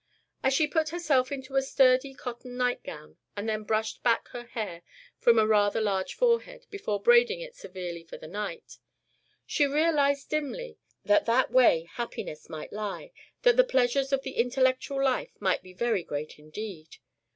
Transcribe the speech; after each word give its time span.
As 0.41 0.55
she 0.55 0.65
put 0.65 0.89
herself 0.89 1.31
into 1.31 1.55
a 1.55 1.61
sturdy 1.61 2.15
cotton 2.15 2.57
night 2.57 2.81
gown 2.81 3.17
and 3.35 3.47
then 3.47 3.61
brushed 3.63 4.01
back 4.01 4.29
her 4.29 4.45
hair 4.45 4.81
from 5.19 5.37
a 5.37 5.45
rather 5.45 5.79
large 5.79 6.15
forehead 6.15 6.65
before 6.71 6.99
braiding 6.99 7.39
it 7.39 7.53
severely 7.53 8.03
for 8.03 8.17
the 8.17 8.25
night, 8.27 8.79
she 9.45 9.67
realised 9.67 10.27
dimly 10.27 10.79
that 11.05 11.27
that 11.27 11.51
way 11.51 11.87
happiness 11.87 12.49
might 12.49 12.73
lie, 12.73 13.11
that 13.43 13.57
the 13.57 13.63
pleasures 13.63 14.11
of 14.11 14.23
the 14.23 14.37
intellectual 14.37 15.03
life 15.03 15.33
might 15.39 15.61
be 15.61 15.71
very 15.71 16.01
great 16.03 16.39
indeed. 16.39 16.97